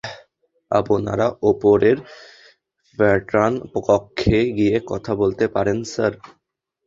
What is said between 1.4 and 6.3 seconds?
ওপরের প্যাটার্ন কক্ষে গিয়ে কথা বলতে পারেন, স্যার!